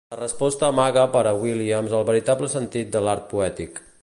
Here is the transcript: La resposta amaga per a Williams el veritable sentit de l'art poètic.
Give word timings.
La 0.13 0.17
resposta 0.19 0.69
amaga 0.71 1.03
per 1.17 1.21
a 1.31 1.35
Williams 1.43 1.95
el 1.99 2.09
veritable 2.11 2.53
sentit 2.57 2.93
de 2.97 3.05
l'art 3.09 3.33
poètic. 3.37 3.83